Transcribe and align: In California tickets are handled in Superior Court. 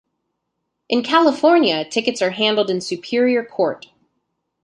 In 0.89 1.03
California 1.03 1.85
tickets 1.85 2.23
are 2.23 2.31
handled 2.31 2.71
in 2.71 2.81
Superior 2.81 3.45
Court. 3.45 3.85